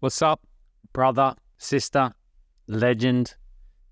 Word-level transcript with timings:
What's 0.00 0.22
up, 0.22 0.40
brother, 0.94 1.34
sister, 1.58 2.10
legend? 2.68 3.34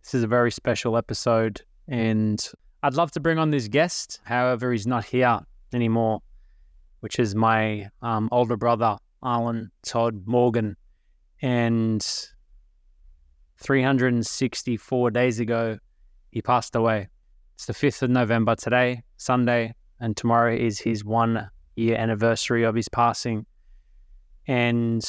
This 0.03 0.15
is 0.15 0.23
a 0.23 0.27
very 0.27 0.51
special 0.51 0.97
episode, 0.97 1.61
and 1.87 2.43
I'd 2.83 2.95
love 2.95 3.11
to 3.11 3.21
bring 3.21 3.39
on 3.39 3.51
this 3.51 3.69
guest. 3.69 4.19
However, 4.25 4.73
he's 4.73 4.87
not 4.87 5.05
here 5.05 5.41
anymore, 5.75 6.23
which 7.01 7.19
is 7.19 7.35
my 7.35 7.91
um, 8.01 8.31
older 8.33 8.57
brother, 8.57 8.97
Alan 9.23 9.71
Todd 9.83 10.23
Morgan. 10.25 10.79
And 11.43 12.01
364 13.59 15.11
days 15.11 15.41
ago, 15.41 15.79
he 16.31 16.41
passed 16.41 16.75
away. 16.75 17.09
It's 17.57 17.67
the 17.67 17.75
5th 17.75 18.01
of 18.01 18.09
November 18.09 18.57
today, 18.57 19.03
Sunday, 19.19 19.75
and 20.01 20.17
tomorrow 20.17 20.57
is 20.57 20.79
his 20.79 21.05
one 21.05 21.51
year 21.77 21.99
anniversary 21.99 22.63
of 22.63 22.75
his 22.75 22.89
passing. 22.89 23.45
And 24.47 25.07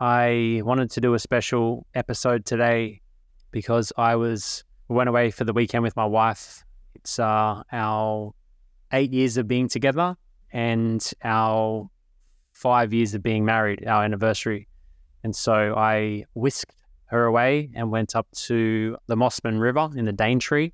I 0.00 0.62
wanted 0.64 0.90
to 0.92 1.00
do 1.02 1.12
a 1.12 1.18
special 1.18 1.86
episode 1.94 2.46
today 2.46 3.02
because 3.50 3.92
I 3.98 4.16
was 4.16 4.64
went 4.88 5.10
away 5.10 5.30
for 5.30 5.44
the 5.44 5.52
weekend 5.52 5.82
with 5.82 5.94
my 5.94 6.06
wife. 6.06 6.64
It's 6.94 7.18
uh, 7.18 7.62
our 7.70 8.32
eight 8.92 9.12
years 9.12 9.36
of 9.36 9.46
being 9.46 9.68
together 9.68 10.16
and 10.54 11.06
our 11.22 11.90
five 12.52 12.94
years 12.94 13.14
of 13.14 13.22
being 13.22 13.44
married, 13.44 13.86
our 13.86 14.02
anniversary. 14.02 14.68
And 15.22 15.36
so 15.36 15.74
I 15.76 16.24
whisked 16.32 16.74
her 17.06 17.26
away 17.26 17.70
and 17.74 17.90
went 17.90 18.16
up 18.16 18.26
to 18.46 18.96
the 19.06 19.16
Mossman 19.16 19.60
River 19.60 19.90
in 19.94 20.06
the 20.06 20.12
Daintree. 20.12 20.72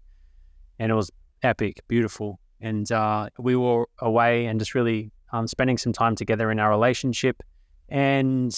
And 0.78 0.92
it 0.92 0.94
was 0.94 1.10
epic, 1.42 1.80
beautiful. 1.88 2.38
And 2.60 2.90
uh, 2.92 3.30
we 3.40 3.56
were 3.56 3.88
away 3.98 4.46
and 4.46 4.60
just 4.60 4.76
really 4.76 5.10
um, 5.32 5.48
spending 5.48 5.78
some 5.78 5.92
time 5.92 6.14
together 6.14 6.52
in 6.52 6.60
our 6.60 6.70
relationship. 6.70 7.42
And 7.88 8.56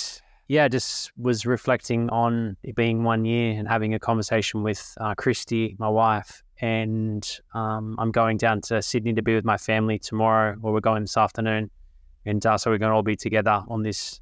yeah, 0.48 0.66
just 0.66 1.12
was 1.18 1.44
reflecting 1.44 2.08
on 2.08 2.56
it 2.62 2.74
being 2.74 3.04
one 3.04 3.26
year 3.26 3.52
and 3.58 3.68
having 3.68 3.92
a 3.92 3.98
conversation 3.98 4.62
with 4.62 4.96
uh, 4.98 5.14
Christy, 5.14 5.76
my 5.78 5.88
wife. 5.90 6.42
And 6.60 7.28
um, 7.54 7.94
I'm 7.98 8.10
going 8.10 8.38
down 8.38 8.62
to 8.62 8.80
Sydney 8.80 9.12
to 9.12 9.22
be 9.22 9.34
with 9.34 9.44
my 9.44 9.58
family 9.58 9.98
tomorrow, 9.98 10.56
or 10.62 10.72
we're 10.72 10.80
going 10.80 11.02
this 11.02 11.18
afternoon. 11.18 11.70
And 12.24 12.44
uh, 12.44 12.56
so 12.56 12.70
we're 12.70 12.78
going 12.78 12.90
to 12.90 12.96
all 12.96 13.02
be 13.02 13.14
together 13.14 13.62
on 13.68 13.82
this, 13.82 14.20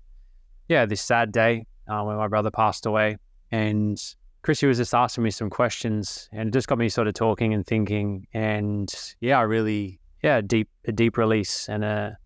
yeah, 0.69 0.85
this 0.85 1.01
sad 1.01 1.31
day 1.31 1.65
uh, 1.89 2.03
when 2.03 2.17
my 2.17 2.27
brother 2.27 2.51
passed 2.51 2.87
away. 2.87 3.19
And 3.53 4.03
Christy 4.43 4.67
was 4.67 4.79
just 4.79 4.95
asking 4.95 5.23
me 5.23 5.31
some 5.31 5.49
questions 5.49 6.29
and 6.33 6.49
it 6.49 6.53
just 6.53 6.67
got 6.67 6.79
me 6.79 6.89
sort 6.89 7.07
of 7.07 7.15
talking 7.15 7.55
and 7.55 7.65
thinking. 7.65 8.27
And 8.35 8.93
yeah, 9.21 9.39
I 9.39 9.43
really, 9.43 10.01
yeah, 10.25 10.41
deep, 10.41 10.69
a 10.87 10.93
deep 10.93 11.17
release 11.17 11.69
and 11.69 11.85
a 11.85 12.19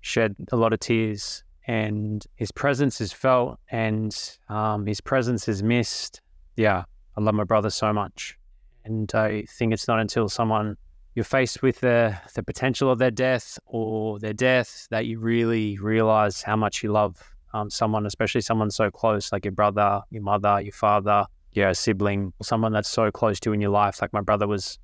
shed 0.00 0.34
a 0.50 0.56
lot 0.56 0.72
of 0.72 0.80
tears. 0.80 1.44
And 1.68 2.26
his 2.36 2.50
presence 2.50 3.00
is 3.00 3.12
felt 3.12 3.60
and 3.70 4.16
um, 4.48 4.86
his 4.86 5.00
presence 5.00 5.48
is 5.48 5.62
missed. 5.62 6.22
Yeah, 6.56 6.84
I 7.16 7.20
love 7.20 7.34
my 7.34 7.44
brother 7.44 7.68
so 7.68 7.92
much. 7.92 8.38
And 8.86 9.14
I 9.14 9.44
think 9.48 9.74
it's 9.74 9.86
not 9.86 10.00
until 10.00 10.30
someone 10.30 10.76
you're 11.14 11.24
faced 11.24 11.62
with 11.62 11.80
the, 11.80 12.16
the 12.34 12.42
potential 12.42 12.90
of 12.90 12.98
their 12.98 13.10
death 13.10 13.58
or 13.66 14.18
their 14.18 14.32
death 14.32 14.88
that 14.90 15.04
you 15.04 15.18
really 15.18 15.78
realize 15.78 16.40
how 16.40 16.56
much 16.56 16.82
you 16.82 16.90
love 16.90 17.22
um, 17.52 17.68
someone, 17.68 18.06
especially 18.06 18.40
someone 18.40 18.70
so 18.70 18.90
close 18.90 19.30
like 19.30 19.44
your 19.44 19.52
brother, 19.52 20.00
your 20.10 20.22
mother, 20.22 20.60
your 20.62 20.72
father, 20.72 21.26
your 21.52 21.74
sibling, 21.74 22.32
someone 22.40 22.72
that's 22.72 22.88
so 22.88 23.10
close 23.10 23.38
to 23.40 23.50
you 23.50 23.54
in 23.54 23.60
your 23.60 23.70
life. 23.70 24.00
Like 24.00 24.12
my 24.14 24.22
brother 24.22 24.46
was, 24.46 24.78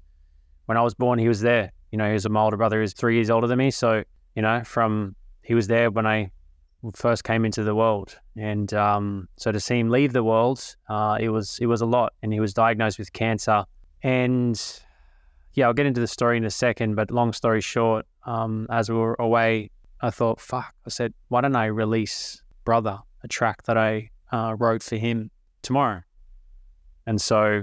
when 0.66 0.76
I 0.76 0.82
was 0.82 0.92
born, 0.92 1.18
he 1.18 1.28
was 1.28 1.40
there. 1.40 1.72
You 1.92 1.98
know, 1.98 2.06
he 2.06 2.12
was 2.12 2.28
my 2.28 2.40
older 2.40 2.58
brother. 2.58 2.76
He 2.76 2.82
was 2.82 2.92
three 2.92 3.14
years 3.14 3.30
older 3.30 3.46
than 3.46 3.58
me. 3.58 3.70
So, 3.70 4.02
you 4.34 4.42
know, 4.42 4.64
from 4.64 5.14
he 5.42 5.54
was 5.54 5.66
there 5.66 5.90
when 5.90 6.06
I 6.06 6.30
first 6.92 7.24
came 7.24 7.44
into 7.44 7.62
the 7.62 7.74
world, 7.74 8.18
and 8.36 8.72
um, 8.74 9.28
so 9.36 9.52
to 9.52 9.60
see 9.60 9.78
him 9.78 9.90
leave 9.90 10.12
the 10.12 10.24
world, 10.24 10.76
uh, 10.88 11.18
it 11.20 11.28
was 11.28 11.58
it 11.60 11.66
was 11.66 11.80
a 11.80 11.86
lot. 11.86 12.12
And 12.22 12.32
he 12.32 12.40
was 12.40 12.52
diagnosed 12.54 12.98
with 12.98 13.12
cancer. 13.12 13.64
And 14.02 14.60
yeah, 15.54 15.66
I'll 15.66 15.72
get 15.72 15.86
into 15.86 16.00
the 16.00 16.06
story 16.06 16.36
in 16.36 16.44
a 16.44 16.50
second. 16.50 16.94
But 16.94 17.10
long 17.10 17.32
story 17.32 17.60
short, 17.60 18.06
um, 18.24 18.66
as 18.70 18.90
we 18.90 18.96
were 18.96 19.16
away, 19.18 19.70
I 20.00 20.10
thought, 20.10 20.40
fuck. 20.40 20.74
I 20.86 20.90
said, 20.90 21.14
why 21.28 21.40
don't 21.40 21.56
I 21.56 21.66
release 21.66 22.42
brother 22.64 22.98
a 23.22 23.28
track 23.28 23.62
that 23.64 23.78
I 23.78 24.10
uh, 24.32 24.56
wrote 24.58 24.82
for 24.82 24.96
him 24.96 25.30
tomorrow? 25.62 26.02
And 27.06 27.20
so, 27.20 27.62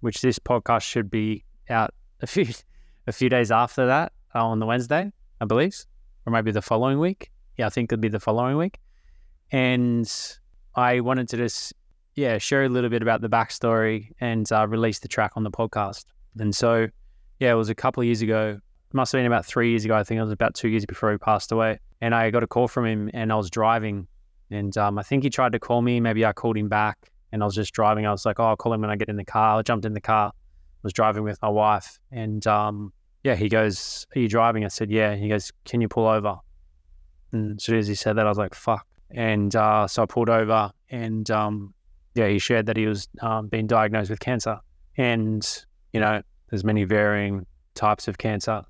which 0.00 0.20
this 0.20 0.38
podcast 0.38 0.82
should 0.82 1.10
be 1.10 1.44
out 1.70 1.94
a 2.20 2.26
few 2.26 2.46
a 3.06 3.12
few 3.12 3.30
days 3.30 3.50
after 3.50 3.86
that 3.86 4.12
uh, 4.34 4.46
on 4.46 4.58
the 4.58 4.66
Wednesday, 4.66 5.10
I 5.40 5.44
believe, 5.46 5.84
or 6.26 6.32
maybe 6.32 6.50
the 6.50 6.62
following 6.62 6.98
week. 6.98 7.30
Yeah, 7.58 7.66
I 7.66 7.70
think 7.70 7.92
it'll 7.92 8.00
be 8.00 8.08
the 8.08 8.20
following 8.20 8.56
week. 8.56 8.78
And 9.50 10.10
I 10.74 11.00
wanted 11.00 11.28
to 11.30 11.36
just 11.36 11.74
yeah 12.14 12.38
share 12.38 12.64
a 12.64 12.68
little 12.68 12.90
bit 12.90 13.02
about 13.02 13.20
the 13.20 13.28
backstory 13.28 14.10
and 14.20 14.50
uh, 14.50 14.66
release 14.66 15.00
the 15.00 15.08
track 15.08 15.32
on 15.36 15.42
the 15.42 15.50
podcast. 15.50 16.04
And 16.38 16.54
so, 16.54 16.86
yeah, 17.40 17.52
it 17.52 17.56
was 17.56 17.68
a 17.68 17.74
couple 17.74 18.00
of 18.00 18.06
years 18.06 18.22
ago. 18.22 18.60
It 18.90 18.94
must 18.94 19.12
have 19.12 19.18
been 19.18 19.26
about 19.26 19.44
three 19.44 19.70
years 19.70 19.84
ago. 19.84 19.94
I 19.94 20.04
think 20.04 20.18
it 20.18 20.22
was 20.22 20.32
about 20.32 20.54
two 20.54 20.68
years 20.68 20.86
before 20.86 21.10
he 21.12 21.18
passed 21.18 21.52
away. 21.52 21.78
And 22.00 22.14
I 22.14 22.30
got 22.30 22.42
a 22.42 22.46
call 22.46 22.68
from 22.68 22.86
him, 22.86 23.10
and 23.12 23.32
I 23.32 23.34
was 23.34 23.50
driving, 23.50 24.06
and 24.50 24.76
um, 24.78 24.98
I 24.98 25.02
think 25.02 25.24
he 25.24 25.30
tried 25.30 25.52
to 25.52 25.58
call 25.58 25.82
me. 25.82 25.98
Maybe 25.98 26.24
I 26.24 26.32
called 26.32 26.56
him 26.56 26.68
back, 26.68 27.10
and 27.32 27.42
I 27.42 27.44
was 27.44 27.56
just 27.56 27.74
driving. 27.74 28.06
I 28.06 28.12
was 28.12 28.24
like, 28.24 28.38
"Oh, 28.38 28.44
I'll 28.44 28.56
call 28.56 28.72
him 28.72 28.82
when 28.82 28.90
I 28.90 28.94
get 28.94 29.08
in 29.08 29.16
the 29.16 29.24
car." 29.24 29.58
I 29.58 29.62
jumped 29.62 29.84
in 29.84 29.94
the 29.94 30.00
car, 30.00 30.28
I 30.28 30.80
was 30.84 30.92
driving 30.92 31.24
with 31.24 31.42
my 31.42 31.48
wife, 31.48 31.98
and 32.12 32.46
um, 32.46 32.92
yeah, 33.24 33.34
he 33.34 33.48
goes, 33.48 34.06
"Are 34.14 34.20
you 34.20 34.28
driving?" 34.28 34.64
I 34.64 34.68
said, 34.68 34.92
"Yeah." 34.92 35.16
He 35.16 35.28
goes, 35.28 35.50
"Can 35.64 35.80
you 35.80 35.88
pull 35.88 36.06
over?" 36.06 36.36
And 37.32 37.58
as 37.58 37.64
soon 37.64 37.78
as 37.78 37.86
he 37.86 37.94
said 37.94 38.16
that, 38.16 38.26
I 38.26 38.28
was 38.28 38.38
like, 38.38 38.54
"Fuck!" 38.54 38.86
And 39.10 39.54
uh, 39.54 39.86
so 39.86 40.02
I 40.02 40.06
pulled 40.06 40.30
over, 40.30 40.70
and 40.90 41.30
um, 41.30 41.74
yeah, 42.14 42.28
he 42.28 42.38
shared 42.38 42.66
that 42.66 42.76
he 42.76 42.86
was 42.86 43.08
um, 43.20 43.48
being 43.48 43.66
diagnosed 43.66 44.10
with 44.10 44.20
cancer, 44.20 44.58
and 44.96 45.46
you 45.92 46.00
know, 46.00 46.22
there's 46.50 46.64
many 46.64 46.84
varying 46.84 47.46
types 47.74 48.08
of 48.08 48.18
cancer. 48.18 48.62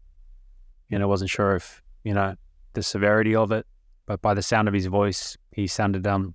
And 0.91 1.03
I 1.03 1.07
wasn't 1.07 1.31
sure 1.31 1.55
if 1.55 1.83
you 2.05 2.15
know 2.15 2.35
the 2.73 2.83
severity 2.83 3.35
of 3.35 3.53
it, 3.53 3.67
but 4.07 4.21
by 4.23 4.35
the 4.35 4.43
sound 4.43 4.69
of 4.69 4.75
his 4.75 4.87
voice, 4.87 5.37
he 5.53 5.67
sounded 5.67 6.07
um 6.07 6.35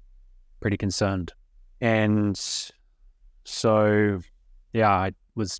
pretty 0.59 0.77
concerned. 0.77 1.33
And 1.81 2.39
so, 3.43 4.21
yeah, 4.71 4.89
I 4.89 5.11
was 5.35 5.59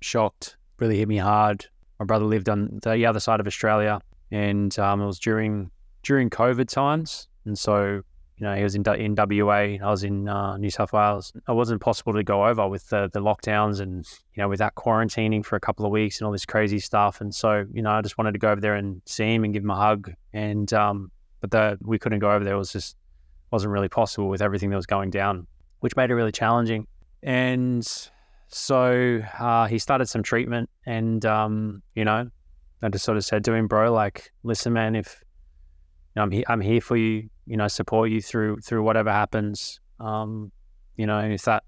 shocked. 0.00 0.56
Really 0.78 0.98
hit 0.98 1.08
me 1.08 1.16
hard. 1.16 1.66
My 1.98 2.04
brother 2.04 2.24
lived 2.24 2.48
on 2.48 2.78
the 2.82 3.04
other 3.04 3.18
side 3.18 3.40
of 3.40 3.46
Australia, 3.46 4.00
and 4.30 4.78
um, 4.78 5.02
it 5.02 5.06
was 5.06 5.18
during 5.18 5.70
during 6.08 6.30
COVID 6.30 6.68
times, 6.68 7.28
and 7.44 7.56
so 7.58 8.02
you 8.38 8.46
know 8.46 8.54
he 8.54 8.62
was 8.62 8.74
in 8.74 8.82
in 8.94 9.14
WA, 9.14 9.76
I 9.76 9.90
was 9.90 10.04
in 10.04 10.26
uh, 10.26 10.56
New 10.56 10.70
South 10.70 10.94
Wales. 10.94 11.34
It 11.36 11.52
wasn't 11.52 11.82
possible 11.82 12.14
to 12.14 12.24
go 12.24 12.46
over 12.46 12.66
with 12.66 12.88
the, 12.88 13.10
the 13.12 13.20
lockdowns 13.20 13.80
and 13.80 14.06
you 14.32 14.42
know 14.42 14.48
without 14.48 14.74
quarantining 14.74 15.44
for 15.44 15.56
a 15.56 15.60
couple 15.60 15.84
of 15.84 15.92
weeks 15.92 16.18
and 16.18 16.26
all 16.26 16.32
this 16.32 16.46
crazy 16.46 16.80
stuff. 16.80 17.20
And 17.20 17.34
so 17.34 17.66
you 17.74 17.82
know 17.82 17.90
I 17.90 18.00
just 18.00 18.16
wanted 18.16 18.32
to 18.32 18.38
go 18.38 18.50
over 18.50 18.60
there 18.60 18.74
and 18.74 19.02
see 19.04 19.34
him 19.34 19.44
and 19.44 19.52
give 19.52 19.62
him 19.62 19.70
a 19.70 19.76
hug. 19.76 20.10
And 20.32 20.72
um, 20.72 21.10
but 21.42 21.50
the 21.50 21.78
we 21.82 21.98
couldn't 21.98 22.20
go 22.20 22.30
over 22.30 22.42
there. 22.42 22.54
It 22.54 22.58
was 22.58 22.72
just 22.72 22.96
wasn't 23.50 23.72
really 23.72 23.90
possible 23.90 24.28
with 24.28 24.40
everything 24.40 24.70
that 24.70 24.76
was 24.76 24.86
going 24.86 25.10
down, 25.10 25.46
which 25.80 25.94
made 25.94 26.10
it 26.10 26.14
really 26.14 26.32
challenging. 26.32 26.86
And 27.22 27.86
so 28.48 29.20
uh, 29.38 29.66
he 29.66 29.78
started 29.78 30.08
some 30.08 30.22
treatment, 30.22 30.70
and 30.86 31.26
um, 31.26 31.82
you 31.94 32.06
know, 32.06 32.30
I 32.82 32.88
just 32.88 33.04
sort 33.04 33.18
of 33.18 33.26
said 33.26 33.44
to 33.44 33.52
him, 33.52 33.66
"Bro, 33.66 33.92
like, 33.92 34.32
listen, 34.42 34.72
man, 34.72 34.96
if 34.96 35.22
know, 36.18 36.24
I'm 36.24 36.30
he- 36.30 36.44
I'm 36.48 36.60
here 36.60 36.80
for 36.80 36.96
you, 36.96 37.28
you 37.46 37.56
know, 37.56 37.68
support 37.68 38.10
you 38.10 38.20
through 38.20 38.58
through 38.58 38.82
whatever 38.82 39.10
happens. 39.10 39.80
Um, 40.00 40.52
you 40.96 41.06
know, 41.06 41.18
and 41.18 41.32
if 41.32 41.42
that 41.42 41.64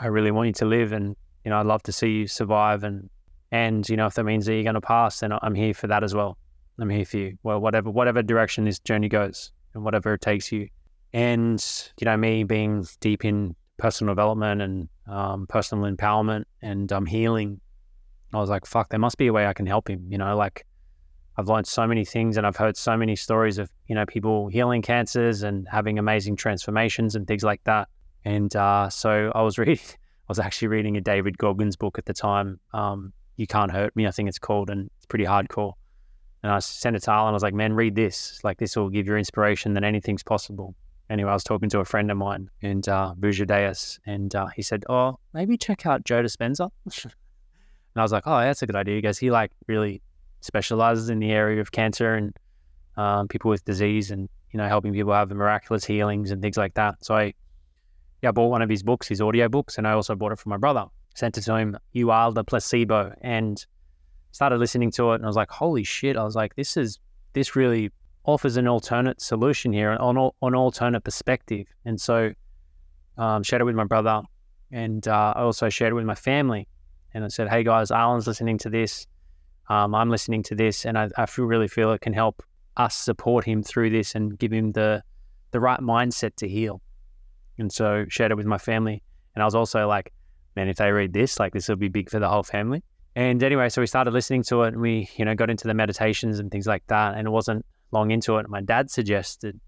I 0.00 0.06
really 0.06 0.30
want 0.30 0.46
you 0.46 0.52
to 0.54 0.64
live, 0.66 0.92
and 0.92 1.16
you 1.44 1.50
know, 1.50 1.58
I'd 1.58 1.66
love 1.66 1.82
to 1.84 1.92
see 1.92 2.10
you 2.10 2.26
survive, 2.26 2.84
and 2.84 3.10
and 3.52 3.88
you 3.88 3.96
know, 3.96 4.06
if 4.06 4.14
that 4.14 4.24
means 4.24 4.46
that 4.46 4.54
you're 4.54 4.62
going 4.62 4.74
to 4.74 4.80
pass, 4.80 5.20
then 5.20 5.32
I'm 5.42 5.54
here 5.54 5.74
for 5.74 5.86
that 5.88 6.04
as 6.04 6.14
well. 6.14 6.38
I'm 6.78 6.90
here 6.90 7.04
for 7.04 7.16
you. 7.16 7.38
Well, 7.42 7.60
whatever 7.60 7.90
whatever 7.90 8.22
direction 8.22 8.64
this 8.64 8.78
journey 8.78 9.08
goes, 9.08 9.52
and 9.74 9.84
whatever 9.84 10.14
it 10.14 10.20
takes 10.20 10.52
you." 10.52 10.68
And, 11.12 11.64
you 11.98 12.04
know, 12.04 12.16
me 12.16 12.44
being 12.44 12.86
deep 13.00 13.24
in 13.24 13.54
personal 13.78 14.12
development 14.14 14.60
and 14.60 14.88
um, 15.06 15.46
personal 15.46 15.90
empowerment 15.90 16.44
and 16.60 16.92
um, 16.92 17.06
healing, 17.06 17.60
I 18.34 18.38
was 18.38 18.50
like, 18.50 18.66
fuck, 18.66 18.90
there 18.90 18.98
must 18.98 19.16
be 19.16 19.28
a 19.28 19.32
way 19.32 19.46
I 19.46 19.54
can 19.54 19.66
help 19.66 19.88
him. 19.88 20.06
You 20.10 20.18
know, 20.18 20.36
like 20.36 20.66
I've 21.38 21.48
learned 21.48 21.66
so 21.66 21.86
many 21.86 22.04
things 22.04 22.36
and 22.36 22.46
I've 22.46 22.56
heard 22.56 22.76
so 22.76 22.96
many 22.96 23.16
stories 23.16 23.58
of, 23.58 23.70
you 23.86 23.94
know, 23.94 24.06
people 24.06 24.48
healing 24.48 24.82
cancers 24.82 25.42
and 25.42 25.66
having 25.70 25.98
amazing 25.98 26.36
transformations 26.36 27.14
and 27.14 27.26
things 27.26 27.42
like 27.42 27.62
that. 27.64 27.88
And 28.24 28.54
uh, 28.56 28.88
so 28.88 29.32
I 29.34 29.42
was 29.42 29.58
reading, 29.58 29.78
I 29.88 30.28
was 30.28 30.38
actually 30.38 30.68
reading 30.68 30.96
a 30.96 31.00
David 31.00 31.38
Goggins 31.38 31.76
book 31.76 31.98
at 31.98 32.06
the 32.06 32.14
time. 32.14 32.58
Um, 32.72 33.12
you 33.36 33.46
Can't 33.46 33.70
Hurt 33.70 33.94
Me, 33.96 34.06
I 34.06 34.10
think 34.10 34.28
it's 34.28 34.38
called, 34.38 34.70
and 34.70 34.90
it's 34.96 35.06
pretty 35.06 35.26
hardcore. 35.26 35.74
And 36.42 36.50
I 36.50 36.58
sent 36.60 36.96
it 36.96 37.02
to 37.02 37.10
Alan. 37.10 37.30
I 37.30 37.32
was 37.32 37.42
like, 37.42 37.54
man, 37.54 37.74
read 37.74 37.94
this. 37.94 38.40
Like, 38.42 38.56
this 38.56 38.76
will 38.76 38.88
give 38.88 39.06
you 39.06 39.16
inspiration 39.16 39.74
that 39.74 39.84
anything's 39.84 40.22
possible 40.22 40.74
anyway, 41.10 41.30
I 41.30 41.34
was 41.34 41.44
talking 41.44 41.68
to 41.70 41.80
a 41.80 41.84
friend 41.84 42.10
of 42.10 42.16
mine 42.16 42.50
and 42.62 42.86
uh, 42.88 43.14
Buja 43.18 43.46
Deus, 43.46 43.98
and 44.06 44.34
uh, 44.34 44.46
he 44.54 44.62
said, 44.62 44.84
"Oh, 44.88 45.18
maybe 45.32 45.56
check 45.56 45.86
out 45.86 46.04
Joe 46.04 46.22
Dispenza." 46.22 46.70
and 47.04 47.12
I 47.96 48.02
was 48.02 48.12
like, 48.12 48.24
"Oh, 48.26 48.38
that's 48.40 48.62
a 48.62 48.66
good 48.66 48.76
idea." 48.76 48.98
Because 48.98 49.18
he 49.18 49.30
like 49.30 49.52
really 49.66 50.02
specializes 50.40 51.10
in 51.10 51.18
the 51.18 51.30
area 51.30 51.60
of 51.60 51.72
cancer 51.72 52.14
and 52.14 52.36
um, 52.96 53.28
people 53.28 53.50
with 53.50 53.64
disease, 53.64 54.10
and 54.10 54.28
you 54.52 54.58
know, 54.58 54.68
helping 54.68 54.92
people 54.92 55.12
have 55.12 55.30
miraculous 55.30 55.84
healings 55.84 56.30
and 56.30 56.40
things 56.40 56.56
like 56.56 56.74
that. 56.74 57.04
So 57.04 57.14
I, 57.14 57.34
yeah, 58.22 58.32
bought 58.32 58.48
one 58.48 58.62
of 58.62 58.70
his 58.70 58.82
books, 58.82 59.08
his 59.08 59.20
audio 59.20 59.48
books, 59.48 59.78
and 59.78 59.86
I 59.86 59.92
also 59.92 60.14
bought 60.14 60.32
it 60.32 60.38
for 60.38 60.48
my 60.48 60.56
brother. 60.56 60.86
Sent 61.14 61.36
it 61.38 61.42
to 61.42 61.56
him. 61.56 61.78
You 61.92 62.10
are 62.10 62.32
the 62.32 62.44
placebo, 62.44 63.14
and 63.20 63.64
started 64.32 64.58
listening 64.58 64.90
to 64.92 65.12
it, 65.12 65.16
and 65.16 65.24
I 65.24 65.26
was 65.26 65.36
like, 65.36 65.50
holy 65.50 65.84
shit! 65.84 66.16
I 66.16 66.24
was 66.24 66.36
like, 66.36 66.54
this 66.56 66.76
is 66.76 66.98
this 67.32 67.54
really 67.54 67.90
offers 68.24 68.56
an 68.56 68.66
alternate 68.66 69.20
solution 69.20 69.72
here, 69.72 69.92
an, 69.92 70.16
an 70.16 70.54
alternate 70.54 71.04
perspective. 71.04 71.66
And 71.84 72.00
so, 72.00 72.32
um, 73.18 73.42
shared 73.42 73.62
it 73.62 73.64
with 73.64 73.76
my 73.76 73.84
brother, 73.84 74.22
and 74.72 75.06
uh, 75.06 75.34
I 75.36 75.42
also 75.42 75.68
shared 75.68 75.92
it 75.92 75.94
with 75.94 76.06
my 76.06 76.14
family. 76.14 76.66
And 77.14 77.24
I 77.24 77.28
said, 77.28 77.48
hey 77.48 77.62
guys, 77.62 77.90
Alan's 77.90 78.26
listening 78.26 78.58
to 78.58 78.70
this. 78.70 79.06
Um, 79.68 79.94
I'm 79.94 80.10
listening 80.10 80.42
to 80.44 80.54
this, 80.54 80.84
and 80.84 80.98
I, 80.98 81.10
I 81.16 81.26
feel 81.26 81.44
really 81.44 81.68
feel 81.68 81.92
it 81.92 82.00
can 82.00 82.12
help 82.12 82.42
us 82.76 82.94
support 82.94 83.44
him 83.44 83.62
through 83.62 83.90
this 83.90 84.14
and 84.14 84.38
give 84.38 84.52
him 84.52 84.72
the 84.72 85.02
the 85.50 85.60
right 85.60 85.80
mindset 85.80 86.36
to 86.36 86.48
heal. 86.48 86.80
And 87.58 87.72
so 87.72 88.04
shared 88.08 88.30
it 88.30 88.36
with 88.36 88.46
my 88.46 88.58
family. 88.58 89.02
And 89.34 89.42
I 89.42 89.46
was 89.46 89.54
also 89.54 89.86
like, 89.88 90.12
man, 90.54 90.68
if 90.68 90.76
they 90.76 90.90
read 90.90 91.12
this, 91.12 91.38
like 91.38 91.52
this 91.52 91.68
will 91.68 91.76
be 91.76 91.88
big 91.88 92.10
for 92.10 92.18
the 92.18 92.28
whole 92.28 92.42
family. 92.42 92.82
And 93.14 93.42
anyway, 93.42 93.70
so 93.70 93.80
we 93.80 93.86
started 93.86 94.12
listening 94.12 94.42
to 94.44 94.62
it 94.64 94.74
and 94.74 94.80
we, 94.80 95.08
you 95.16 95.24
know, 95.24 95.34
got 95.34 95.48
into 95.48 95.66
the 95.66 95.72
meditations 95.72 96.38
and 96.38 96.50
things 96.50 96.66
like 96.66 96.86
that. 96.88 97.16
And 97.16 97.26
it 97.26 97.30
wasn't 97.30 97.64
long 97.92 98.10
into 98.10 98.36
it. 98.36 98.48
My 98.48 98.60
dad 98.60 98.90
suggested 98.90 99.58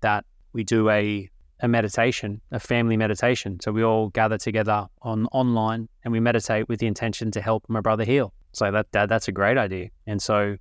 that 0.00 0.24
we 0.52 0.62
do 0.62 0.88
a 0.90 1.28
a 1.60 1.68
meditation, 1.68 2.40
a 2.50 2.60
family 2.60 2.96
meditation. 2.96 3.58
So 3.60 3.72
we 3.72 3.84
all 3.84 4.08
gather 4.08 4.38
together 4.38 4.86
on 5.02 5.26
online 5.26 5.88
and 6.04 6.12
we 6.12 6.20
meditate 6.20 6.68
with 6.68 6.80
the 6.80 6.86
intention 6.86 7.30
to 7.32 7.40
help 7.40 7.64
my 7.68 7.80
brother 7.80 8.04
heal. 8.04 8.32
So 8.52 8.70
that, 8.70 8.90
that 8.92 9.08
that's 9.08 9.28
a 9.28 9.32
great 9.32 9.58
idea. 9.58 9.88
And 10.06 10.20
so 10.20 10.56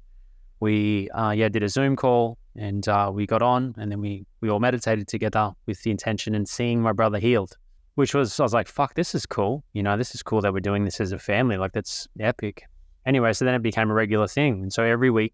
we 0.60 1.10
uh, 1.10 1.32
yeah 1.32 1.50
did 1.50 1.64
a 1.64 1.70
Zoom 1.70 1.96
call 1.96 2.38
and 2.56 2.88
uh, 2.88 3.12
we 3.14 3.26
got 3.26 3.42
on 3.42 3.74
and 3.78 3.92
then 3.92 4.00
we 4.00 4.26
we 4.42 4.50
all 4.50 4.60
meditated 4.60 5.08
together 5.08 5.52
with 5.66 5.82
the 5.84 5.92
intention 5.92 6.36
and 6.36 6.48
seeing 6.48 6.82
my 6.82 6.92
brother 6.92 7.20
healed, 7.20 7.58
which 7.96 8.14
was 8.14 8.40
I 8.40 8.44
was 8.44 8.54
like 8.54 8.68
fuck 8.68 8.94
this 8.94 9.14
is 9.16 9.26
cool. 9.26 9.64
You 9.74 9.84
know 9.84 9.98
this 9.98 10.16
is 10.16 10.24
cool 10.24 10.42
that 10.42 10.54
we're 10.54 10.60
doing 10.60 10.86
this 10.86 11.02
as 11.02 11.12
a 11.12 11.20
family. 11.20 11.58
Like 11.58 11.74
that's 11.74 12.08
epic. 12.20 12.64
Anyway, 13.06 13.34
so 13.34 13.46
then 13.46 13.56
it 13.56 13.62
became 13.62 13.90
a 13.90 13.94
regular 13.94 14.28
thing. 14.28 14.62
And 14.62 14.72
so 14.72 14.84
every 14.84 15.10
week 15.10 15.34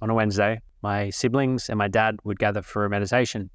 on 0.00 0.10
a 0.10 0.14
Wednesday, 0.14 0.60
my 0.82 1.10
siblings 1.10 1.68
and 1.68 1.78
my 1.78 1.88
dad 1.88 2.18
would 2.24 2.38
gather 2.38 2.62
for 2.62 2.84
a 2.84 2.90
meditation. 2.90 3.50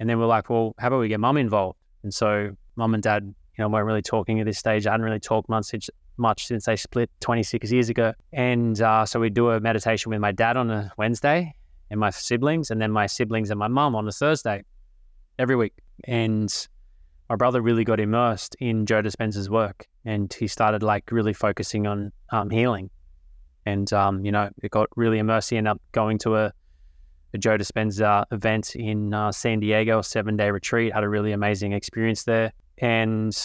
And 0.00 0.08
then 0.08 0.18
we're 0.18 0.26
like, 0.26 0.50
well, 0.50 0.74
how 0.78 0.88
about 0.88 1.00
we 1.00 1.08
get 1.08 1.20
mum 1.20 1.36
involved? 1.36 1.78
And 2.02 2.12
so 2.12 2.56
mum 2.76 2.94
and 2.94 3.02
dad, 3.02 3.22
you 3.24 3.62
know, 3.62 3.68
weren't 3.68 3.86
really 3.86 4.02
talking 4.02 4.40
at 4.40 4.46
this 4.46 4.58
stage. 4.58 4.86
I 4.86 4.92
hadn't 4.92 5.04
really 5.04 5.20
talked 5.20 5.48
much 5.48 5.72
much 6.18 6.46
since 6.46 6.66
they 6.66 6.76
split 6.76 7.10
26 7.20 7.72
years 7.72 7.88
ago. 7.88 8.12
And 8.32 8.80
uh, 8.80 9.06
so 9.06 9.18
we'd 9.18 9.34
do 9.34 9.50
a 9.50 9.60
meditation 9.60 10.10
with 10.10 10.20
my 10.20 10.32
dad 10.32 10.56
on 10.56 10.70
a 10.70 10.92
Wednesday 10.98 11.54
and 11.90 11.98
my 11.98 12.10
siblings, 12.10 12.70
and 12.70 12.80
then 12.80 12.90
my 12.90 13.06
siblings 13.06 13.50
and 13.50 13.58
my 13.58 13.68
mum 13.68 13.94
on 13.94 14.06
a 14.06 14.12
Thursday 14.12 14.62
every 15.38 15.56
week. 15.56 15.74
And 16.04 16.52
my 17.28 17.36
brother 17.36 17.62
really 17.62 17.84
got 17.84 17.98
immersed 17.98 18.56
in 18.60 18.84
Joe 18.86 19.00
Dispenza's 19.02 19.48
work 19.48 19.86
and 20.04 20.32
he 20.32 20.46
started 20.46 20.82
like 20.82 21.10
really 21.10 21.32
focusing 21.32 21.86
on 21.86 22.12
um, 22.30 22.50
healing. 22.50 22.90
And, 23.64 23.90
um, 23.92 24.24
you 24.24 24.32
know, 24.32 24.50
it 24.62 24.70
got 24.70 24.88
really 24.96 25.18
immersed. 25.18 25.50
He 25.50 25.56
ended 25.56 25.70
up 25.70 25.80
going 25.92 26.18
to 26.18 26.36
a, 26.36 26.52
a 27.34 27.38
Joe 27.38 27.56
Dispenza 27.56 28.24
event 28.30 28.76
in 28.76 29.14
uh, 29.14 29.32
San 29.32 29.60
Diego, 29.60 30.02
seven 30.02 30.36
day 30.36 30.50
retreat, 30.50 30.92
had 30.92 31.04
a 31.04 31.08
really 31.08 31.32
amazing 31.32 31.72
experience 31.72 32.24
there. 32.24 32.52
And 32.78 33.36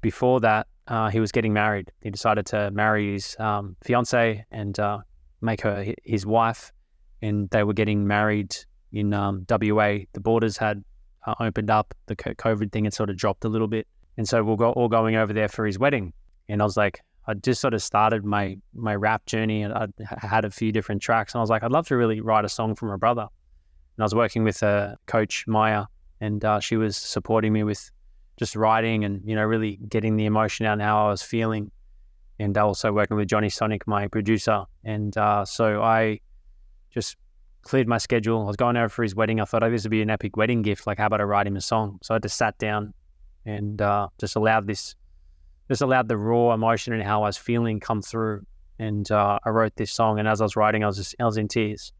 before 0.00 0.40
that, 0.40 0.66
uh, 0.86 1.10
he 1.10 1.20
was 1.20 1.32
getting 1.32 1.52
married. 1.52 1.92
He 2.02 2.10
decided 2.10 2.46
to 2.46 2.70
marry 2.70 3.12
his 3.12 3.36
um, 3.38 3.76
fiance 3.82 4.44
and 4.50 4.78
uh, 4.78 4.98
make 5.40 5.60
her 5.60 5.92
his 6.04 6.24
wife, 6.24 6.72
and 7.20 7.50
they 7.50 7.64
were 7.64 7.74
getting 7.74 8.06
married 8.06 8.56
in 8.92 9.12
um, 9.12 9.44
WA. 9.48 9.98
The 10.12 10.20
borders 10.20 10.56
had 10.56 10.82
uh, 11.26 11.34
opened 11.40 11.70
up. 11.70 11.94
The 12.06 12.16
COVID 12.16 12.72
thing 12.72 12.84
had 12.84 12.94
sort 12.94 13.10
of 13.10 13.16
dropped 13.16 13.44
a 13.44 13.48
little 13.48 13.68
bit, 13.68 13.86
and 14.16 14.26
so 14.26 14.42
we 14.42 14.52
are 14.64 14.72
all 14.72 14.88
going 14.88 15.16
over 15.16 15.32
there 15.32 15.48
for 15.48 15.66
his 15.66 15.78
wedding. 15.78 16.12
And 16.48 16.62
I 16.62 16.64
was 16.64 16.78
like, 16.78 17.02
I 17.28 17.34
just 17.34 17.60
sort 17.60 17.74
of 17.74 17.82
started 17.82 18.24
my 18.24 18.56
my 18.74 18.94
rap 18.94 19.26
journey, 19.26 19.62
and 19.62 19.72
I 19.72 19.86
had 20.26 20.44
a 20.46 20.50
few 20.50 20.72
different 20.72 21.02
tracks, 21.02 21.34
and 21.34 21.40
I 21.40 21.42
was 21.42 21.50
like, 21.50 21.62
I'd 21.62 21.70
love 21.70 21.86
to 21.88 21.96
really 21.96 22.20
write 22.20 22.44
a 22.44 22.48
song 22.48 22.74
for 22.74 22.86
my 22.86 22.96
brother. 22.96 23.22
And 23.22 24.02
I 24.02 24.04
was 24.04 24.14
working 24.14 24.44
with 24.44 24.62
a 24.62 24.96
coach 25.06 25.44
Maya, 25.46 25.84
and 26.20 26.42
uh, 26.44 26.58
she 26.58 26.76
was 26.76 26.96
supporting 26.96 27.52
me 27.52 27.64
with 27.64 27.90
just 28.38 28.56
writing 28.56 29.04
and 29.04 29.20
you 29.24 29.34
know 29.34 29.44
really 29.44 29.78
getting 29.88 30.16
the 30.16 30.24
emotion 30.24 30.64
out 30.64 30.74
and 30.74 30.82
how 30.82 31.06
I 31.06 31.10
was 31.10 31.22
feeling, 31.22 31.70
and 32.38 32.56
also 32.56 32.92
working 32.92 33.16
with 33.16 33.28
Johnny 33.28 33.50
Sonic, 33.50 33.86
my 33.86 34.08
producer. 34.08 34.64
And 34.84 35.16
uh, 35.18 35.44
so 35.44 35.82
I 35.82 36.20
just 36.90 37.16
cleared 37.62 37.86
my 37.86 37.98
schedule. 37.98 38.40
I 38.42 38.44
was 38.44 38.56
going 38.56 38.76
over 38.76 38.88
for 38.88 39.02
his 39.02 39.14
wedding. 39.14 39.40
I 39.40 39.44
thought, 39.44 39.62
oh, 39.62 39.70
this 39.70 39.82
would 39.82 39.90
be 39.90 40.00
an 40.00 40.10
epic 40.10 40.36
wedding 40.36 40.62
gift. 40.62 40.86
Like, 40.86 40.98
how 40.98 41.06
about 41.06 41.20
I 41.20 41.24
write 41.24 41.46
him 41.46 41.56
a 41.56 41.60
song? 41.60 41.98
So 42.02 42.14
I 42.14 42.18
just 42.18 42.38
sat 42.38 42.56
down 42.58 42.94
and 43.44 43.82
uh, 43.82 44.08
just 44.18 44.36
allowed 44.36 44.66
this, 44.66 44.94
just 45.68 45.82
allowed 45.82 46.08
the 46.08 46.16
raw 46.16 46.54
emotion 46.54 46.92
and 46.92 47.02
how 47.02 47.22
I 47.22 47.28
was 47.28 47.36
feeling 47.36 47.80
come 47.80 48.02
through. 48.02 48.44
And 48.78 49.10
uh, 49.10 49.38
I 49.44 49.50
wrote 49.50 49.76
this 49.76 49.92
song. 49.92 50.18
And 50.18 50.26
as 50.28 50.40
I 50.40 50.44
was 50.44 50.56
writing, 50.56 50.84
I 50.84 50.86
was 50.86 50.96
just, 50.96 51.14
I 51.20 51.24
was 51.24 51.36
in 51.36 51.48
tears. 51.48 51.92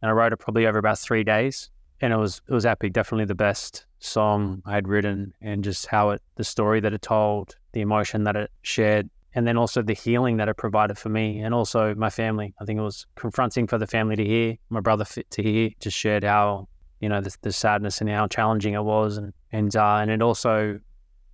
And 0.00 0.10
I 0.10 0.12
wrote 0.12 0.32
it 0.32 0.38
probably 0.38 0.66
over 0.66 0.78
about 0.78 0.98
three 0.98 1.24
days 1.24 1.70
and 2.00 2.12
it 2.12 2.16
was 2.16 2.40
it 2.48 2.52
was 2.52 2.66
epic. 2.66 2.92
Definitely 2.92 3.26
the 3.26 3.34
best 3.34 3.86
song 3.98 4.62
I 4.64 4.72
had 4.72 4.88
written, 4.88 5.32
and 5.40 5.62
just 5.62 5.86
how 5.86 6.10
it, 6.10 6.22
the 6.36 6.44
story 6.44 6.80
that 6.80 6.92
it 6.92 7.02
told, 7.02 7.56
the 7.72 7.80
emotion 7.80 8.24
that 8.24 8.36
it 8.36 8.50
shared, 8.62 9.10
and 9.34 9.46
then 9.46 9.56
also 9.56 9.82
the 9.82 9.94
healing 9.94 10.38
that 10.38 10.48
it 10.48 10.56
provided 10.56 10.96
for 10.98 11.10
me 11.10 11.40
and 11.40 11.54
also 11.54 11.94
my 11.94 12.10
family. 12.10 12.54
I 12.60 12.64
think 12.64 12.78
it 12.78 12.82
was 12.82 13.06
confronting 13.16 13.66
for 13.66 13.78
the 13.78 13.86
family 13.86 14.16
to 14.16 14.24
hear, 14.24 14.56
my 14.70 14.80
brother 14.80 15.04
to 15.04 15.42
hear, 15.42 15.70
just 15.80 15.96
shared 15.96 16.24
how 16.24 16.68
you 17.00 17.08
know 17.08 17.20
the, 17.20 17.34
the 17.42 17.52
sadness 17.52 18.00
and 18.00 18.08
how 18.08 18.26
challenging 18.26 18.74
it 18.74 18.84
was, 18.84 19.16
and 19.16 19.32
and 19.52 19.74
uh, 19.76 19.96
and 19.96 20.10
it 20.10 20.22
also 20.22 20.80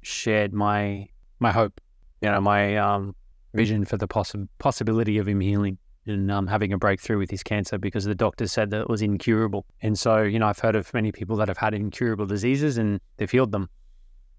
shared 0.03 0.53
my 0.53 1.09
my 1.39 1.53
hope, 1.53 1.81
you 2.21 2.31
know, 2.31 2.41
my 2.41 2.77
um, 2.77 3.15
vision 3.55 3.85
for 3.85 3.97
the 3.97 4.09
possi- 4.09 4.49
possibility 4.59 5.19
of 5.19 5.29
him 5.29 5.41
healing 5.41 5.79
and 6.07 6.31
um, 6.31 6.47
having 6.47 6.73
a 6.73 6.79
breakthrough 6.79 7.19
with 7.19 7.31
his 7.31 7.43
cancer 7.43 7.79
because 7.79 8.05
the 8.05 8.15
doctor 8.15 8.47
said 8.47 8.71
that 8.71 8.83
it 8.83 8.89
was 8.89 9.03
incurable. 9.03 9.67
And 9.83 9.99
so, 9.99 10.23
you 10.23 10.39
know, 10.39 10.47
I've 10.47 10.59
heard 10.59 10.77
of 10.77 10.93
many 10.95 11.11
people 11.13 11.37
that 11.37 11.49
have 11.49 11.59
had 11.59 11.75
incurable 11.75 12.27
diseases 12.27 12.79
and 12.79 13.01
they've 13.17 13.31
healed 13.31 13.53
them. 13.53 13.69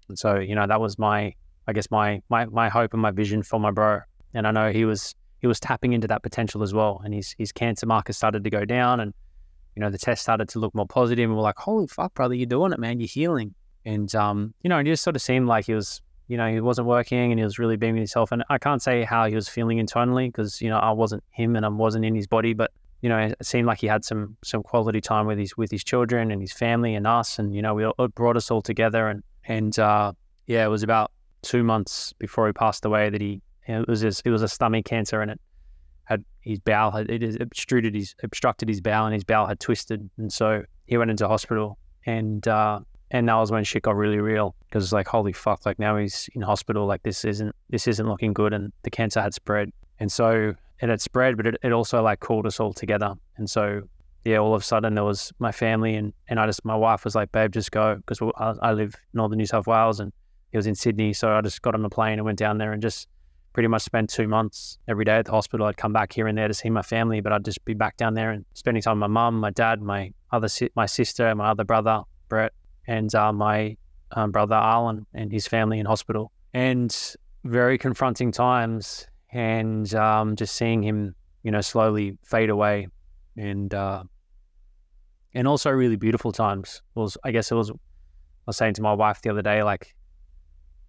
And 0.08 0.18
so, 0.18 0.36
you 0.36 0.54
know, 0.54 0.66
that 0.66 0.80
was 0.80 0.98
my, 0.98 1.34
I 1.66 1.72
guess 1.74 1.90
my 1.90 2.22
my 2.30 2.46
my 2.46 2.70
hope 2.70 2.94
and 2.94 3.02
my 3.02 3.10
vision 3.10 3.42
for 3.42 3.60
my 3.60 3.70
bro. 3.70 4.00
And 4.32 4.46
I 4.46 4.50
know 4.50 4.72
he 4.72 4.86
was 4.86 5.14
he 5.40 5.46
was 5.46 5.60
tapping 5.60 5.92
into 5.92 6.08
that 6.08 6.22
potential 6.22 6.62
as 6.62 6.72
well. 6.72 7.00
And 7.04 7.12
his 7.12 7.34
his 7.36 7.52
cancer 7.52 7.86
markers 7.86 8.16
started 8.16 8.42
to 8.44 8.50
go 8.50 8.64
down, 8.64 9.00
and 9.00 9.12
you 9.76 9.82
know 9.82 9.90
the 9.90 9.98
test 9.98 10.22
started 10.22 10.48
to 10.50 10.58
look 10.58 10.74
more 10.74 10.86
positive. 10.86 11.24
And 11.28 11.36
we're 11.36 11.42
like, 11.42 11.58
holy 11.58 11.86
fuck, 11.86 12.14
brother, 12.14 12.34
you're 12.34 12.46
doing 12.46 12.72
it, 12.72 12.78
man. 12.78 13.00
You're 13.00 13.08
healing. 13.08 13.54
And 13.84 14.12
um, 14.14 14.54
you 14.62 14.70
know, 14.70 14.78
it 14.78 14.84
just 14.84 15.04
sort 15.04 15.14
of 15.14 15.20
seemed 15.20 15.46
like 15.46 15.66
he 15.66 15.74
was 15.74 16.00
you 16.28 16.36
know, 16.36 16.50
he 16.50 16.60
wasn't 16.60 16.86
working 16.86 17.32
and 17.32 17.38
he 17.38 17.44
was 17.44 17.58
really 17.58 17.76
being 17.76 17.96
himself. 17.96 18.30
And 18.32 18.44
I 18.48 18.58
can't 18.58 18.82
say 18.82 19.02
how 19.02 19.26
he 19.26 19.34
was 19.34 19.48
feeling 19.48 19.78
internally 19.78 20.28
because, 20.28 20.60
you 20.60 20.68
know, 20.68 20.78
I 20.78 20.92
wasn't 20.92 21.24
him 21.30 21.56
and 21.56 21.64
I 21.64 21.68
wasn't 21.68 22.04
in 22.04 22.14
his 22.14 22.26
body, 22.26 22.52
but 22.52 22.70
you 23.00 23.08
know, 23.08 23.18
it 23.18 23.36
seemed 23.42 23.66
like 23.66 23.78
he 23.78 23.86
had 23.86 24.04
some 24.04 24.36
some 24.42 24.62
quality 24.62 25.00
time 25.00 25.26
with 25.26 25.38
his 25.38 25.56
with 25.56 25.70
his 25.70 25.84
children 25.84 26.30
and 26.30 26.40
his 26.40 26.52
family 26.52 26.94
and 26.94 27.06
us, 27.06 27.38
and 27.38 27.54
you 27.54 27.62
know, 27.62 27.74
we 27.74 27.86
it 27.86 28.14
brought 28.14 28.36
us 28.36 28.50
all 28.50 28.60
together. 28.60 29.08
And 29.08 29.22
and 29.46 29.78
uh, 29.78 30.12
yeah, 30.46 30.64
it 30.64 30.68
was 30.68 30.82
about 30.82 31.12
two 31.42 31.62
months 31.62 32.12
before 32.18 32.46
he 32.48 32.52
passed 32.52 32.84
away 32.84 33.08
that 33.08 33.20
he 33.20 33.40
it 33.66 33.86
was 33.86 34.00
just, 34.00 34.22
it 34.24 34.30
was 34.30 34.42
a 34.42 34.48
stomach 34.48 34.86
cancer 34.86 35.20
and 35.20 35.30
it 35.30 35.40
had 36.04 36.24
his 36.40 36.58
bowel 36.58 36.90
had 36.90 37.08
it 37.10 37.40
obstructed 37.40 37.94
his 37.94 38.14
obstructed 38.22 38.68
his 38.68 38.80
bowel 38.80 39.06
and 39.06 39.14
his 39.14 39.24
bowel 39.24 39.46
had 39.46 39.60
twisted, 39.60 40.10
and 40.18 40.32
so 40.32 40.64
he 40.86 40.96
went 40.98 41.10
into 41.10 41.28
hospital. 41.28 41.78
And 42.06 42.46
uh, 42.48 42.80
and 43.10 43.28
that 43.28 43.34
was 43.34 43.50
when 43.50 43.64
shit 43.64 43.82
got 43.82 43.96
really 43.96 44.18
real 44.18 44.54
because 44.68 44.84
it's 44.84 44.92
like 44.92 45.08
holy 45.08 45.32
fuck 45.32 45.64
like 45.64 45.78
now 45.78 45.96
he's 45.96 46.28
in 46.34 46.42
hospital 46.42 46.86
like 46.86 47.02
this 47.02 47.24
isn't 47.24 47.54
this 47.70 47.86
isn't 47.88 48.06
looking 48.06 48.32
good 48.32 48.52
and 48.52 48.72
the 48.82 48.90
cancer 48.90 49.20
had 49.20 49.34
spread. 49.34 49.72
And 50.00 50.12
so 50.12 50.54
it 50.80 50.88
had 50.88 51.00
spread 51.00 51.36
but 51.36 51.46
it, 51.46 51.56
it 51.62 51.72
also 51.72 52.02
like 52.02 52.20
called 52.20 52.46
us 52.46 52.60
all 52.60 52.72
together. 52.72 53.14
And 53.36 53.48
so 53.48 53.82
yeah 54.24 54.36
all 54.36 54.54
of 54.54 54.62
a 54.62 54.64
sudden 54.64 54.94
there 54.94 55.04
was 55.04 55.32
my 55.38 55.52
family 55.52 55.94
and 55.94 56.12
and 56.28 56.38
I 56.38 56.46
just 56.46 56.64
my 56.64 56.76
wife 56.76 57.04
was 57.04 57.14
like 57.14 57.32
babe 57.32 57.52
just 57.52 57.70
go 57.72 57.96
because 57.96 58.20
I, 58.36 58.54
I 58.62 58.72
live 58.72 58.94
northern 59.14 59.38
New 59.38 59.46
South 59.46 59.66
Wales 59.66 60.00
and 60.00 60.12
he 60.50 60.56
was 60.56 60.66
in 60.66 60.74
Sydney. 60.74 61.12
So 61.12 61.32
I 61.32 61.40
just 61.40 61.60
got 61.62 61.74
on 61.74 61.84
a 61.84 61.90
plane 61.90 62.14
and 62.14 62.24
went 62.24 62.38
down 62.38 62.58
there 62.58 62.72
and 62.72 62.82
just 62.82 63.08
pretty 63.54 63.68
much 63.68 63.82
spent 63.82 64.10
two 64.10 64.28
months 64.28 64.78
every 64.86 65.04
day 65.04 65.16
at 65.16 65.24
the 65.24 65.32
hospital. 65.32 65.66
I'd 65.66 65.76
come 65.76 65.92
back 65.92 66.12
here 66.12 66.26
and 66.26 66.36
there 66.36 66.48
to 66.48 66.54
see 66.54 66.68
my 66.68 66.82
family 66.82 67.22
but 67.22 67.32
I'd 67.32 67.44
just 67.44 67.64
be 67.64 67.72
back 67.74 67.96
down 67.96 68.12
there 68.12 68.32
and 68.32 68.44
spending 68.52 68.82
time 68.82 69.00
with 69.00 69.08
my 69.10 69.20
mum 69.20 69.40
my 69.40 69.50
dad 69.50 69.80
my 69.80 70.12
other 70.30 70.48
my 70.74 70.84
sister 70.84 71.34
my 71.34 71.48
other 71.48 71.64
brother 71.64 72.02
Brett 72.28 72.52
and 72.88 73.14
uh, 73.14 73.32
my 73.32 73.76
um, 74.12 74.32
brother 74.32 74.56
Alan 74.56 75.06
and 75.14 75.30
his 75.30 75.46
family 75.46 75.78
in 75.78 75.86
hospital. 75.86 76.32
And 76.54 76.96
very 77.44 77.78
confronting 77.78 78.32
times, 78.32 79.06
and 79.32 79.94
um, 79.94 80.34
just 80.34 80.56
seeing 80.56 80.82
him, 80.82 81.14
you 81.42 81.52
know, 81.52 81.60
slowly 81.60 82.18
fade 82.24 82.50
away, 82.50 82.88
and 83.36 83.72
uh, 83.72 84.02
and 85.34 85.46
also 85.46 85.70
really 85.70 85.96
beautiful 85.96 86.32
times. 86.32 86.82
It 86.96 86.98
was 86.98 87.16
I 87.22 87.30
guess 87.30 87.52
it 87.52 87.54
was 87.54 87.70
I 87.70 87.74
was 88.46 88.56
saying 88.56 88.74
to 88.74 88.82
my 88.82 88.94
wife 88.94 89.20
the 89.22 89.30
other 89.30 89.42
day, 89.42 89.62
like 89.62 89.94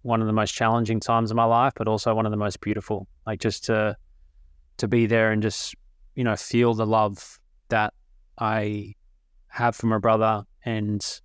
one 0.02 0.22
of 0.22 0.26
the 0.26 0.32
most 0.32 0.52
challenging 0.52 0.98
times 0.98 1.30
of 1.30 1.36
my 1.36 1.44
life, 1.44 1.74
but 1.76 1.86
also 1.86 2.14
one 2.14 2.24
of 2.24 2.32
the 2.32 2.38
most 2.38 2.60
beautiful. 2.60 3.06
Like 3.26 3.38
just 3.38 3.64
to 3.66 3.96
to 4.78 4.88
be 4.88 5.04
there 5.04 5.30
and 5.30 5.42
just 5.42 5.74
you 6.14 6.24
know 6.24 6.36
feel 6.36 6.72
the 6.72 6.86
love 6.86 7.38
that 7.68 7.92
I 8.38 8.94
have 9.48 9.76
for 9.76 9.86
my 9.86 9.98
brother 9.98 10.44
and 10.64 11.20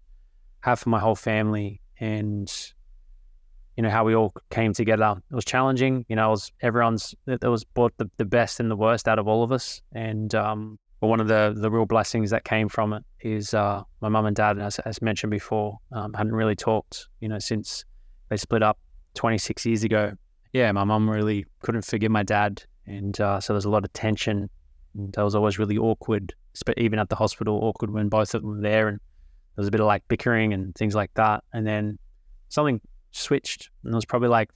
have 0.66 0.80
for 0.80 0.90
my 0.90 1.00
whole 1.00 1.16
family 1.16 1.80
and 2.00 2.74
you 3.78 3.84
know 3.84 3.90
how 3.90 4.04
we 4.04 4.16
all 4.16 4.34
came 4.50 4.74
together. 4.74 5.16
It 5.32 5.36
was 5.36 5.46
challenging 5.46 6.06
you 6.10 6.16
know 6.16 6.28
it 6.28 6.32
was 6.32 6.52
everyone's 6.62 7.14
it 7.28 7.44
was 7.44 7.64
brought 7.64 7.94
the, 7.98 8.10
the 8.18 8.26
best 8.26 8.60
and 8.60 8.72
the 8.72 8.76
worst 8.76 9.08
out 9.08 9.20
of 9.20 9.28
all 9.28 9.44
of 9.44 9.52
us. 9.52 9.82
And 9.92 10.34
um 10.34 10.80
but 11.00 11.08
one 11.08 11.20
of 11.20 11.28
the 11.28 11.54
the 11.56 11.70
real 11.70 11.86
blessings 11.86 12.32
that 12.32 12.46
came 12.46 12.68
from 12.68 12.94
it 12.94 13.04
is 13.22 13.54
uh 13.54 13.84
my 14.02 14.10
mum 14.10 14.26
and 14.26 14.36
dad 14.36 14.58
as, 14.58 14.80
as 14.80 15.02
mentioned 15.04 15.30
before 15.30 15.78
um, 15.92 16.14
hadn't 16.14 16.34
really 16.34 16.56
talked 16.56 17.08
you 17.20 17.30
know 17.30 17.38
since 17.38 17.86
they 18.30 18.38
split 18.38 18.64
up 18.64 18.80
26 19.14 19.66
years 19.68 19.84
ago. 19.84 20.14
Yeah 20.52 20.72
my 20.72 20.84
mum 20.84 21.08
really 21.08 21.46
couldn't 21.62 21.86
forgive 21.86 22.12
my 22.12 22.24
dad. 22.24 22.64
And 22.88 23.20
uh, 23.22 23.40
so 23.40 23.54
there's 23.54 23.66
a 23.66 23.70
lot 23.70 23.84
of 23.84 23.94
tension. 23.94 24.50
And 24.96 25.14
that 25.14 25.24
was 25.24 25.36
always 25.36 25.60
really 25.60 25.78
awkward 25.78 26.34
even 26.78 27.00
at 27.00 27.10
the 27.10 27.16
hospital 27.16 27.60
awkward 27.64 27.92
when 27.92 28.10
both 28.10 28.34
of 28.34 28.42
them 28.42 28.56
were 28.56 28.62
there. 28.62 28.88
And 28.88 29.00
there 29.56 29.62
was 29.62 29.68
a 29.68 29.72
bit 29.72 29.80
of 29.80 29.88
like 29.88 30.08
bickering 30.08 30.54
and 30.54 30.76
things 30.76 30.96
like 30.96 31.14
that. 31.14 31.44
And 31.54 31.66
then 31.66 31.98
something 32.50 32.82
switched, 33.12 33.70
and 33.84 33.94
it 33.94 33.96
was 33.96 34.06
probably 34.06 34.28
like 34.28 34.52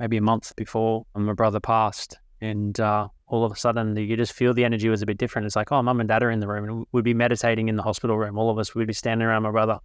maybe 0.00 0.16
a 0.16 0.22
month 0.22 0.54
before 0.56 1.04
my 1.14 1.34
brother 1.34 1.60
passed. 1.60 2.18
And 2.40 2.78
uh, 2.80 3.08
all 3.26 3.44
of 3.44 3.52
a 3.52 3.56
sudden, 3.56 3.94
you 3.96 4.16
just 4.16 4.32
feel 4.32 4.54
the 4.54 4.64
energy 4.64 4.88
was 4.88 5.02
a 5.02 5.06
bit 5.06 5.18
different. 5.18 5.46
It's 5.46 5.54
like, 5.54 5.70
oh, 5.70 5.82
mum 5.82 6.00
and 6.00 6.08
dad 6.08 6.22
are 6.22 6.30
in 6.30 6.40
the 6.40 6.48
room, 6.48 6.64
and 6.64 6.86
we'd 6.92 7.04
be 7.04 7.14
meditating 7.14 7.68
in 7.68 7.76
the 7.76 7.82
hospital 7.82 8.18
room. 8.18 8.38
All 8.38 8.50
of 8.50 8.58
us 8.58 8.74
would 8.74 8.86
be 8.86 8.92
standing 8.92 9.26
around 9.26 9.42
my 9.42 9.50
brother, 9.50 9.78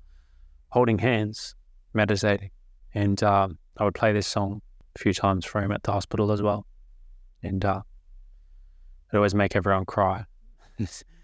holding 0.69 0.97
hands, 0.97 1.55
meditating. 1.93 2.49
And 2.95 3.21
uh, 3.21 3.49
I 3.77 3.83
would 3.83 3.93
play 3.93 4.13
this 4.13 4.27
song 4.27 4.61
a 4.95 4.99
few 4.99 5.13
times 5.13 5.45
for 5.45 5.61
him 5.61 5.71
at 5.71 5.83
the 5.83 5.91
hospital 5.91 6.31
as 6.31 6.41
well. 6.41 6.65
And 7.43 7.63
uh, 7.63 7.81
it 9.11 9.17
always 9.17 9.35
make 9.35 9.55
everyone 9.55 9.85
cry. 9.85 10.25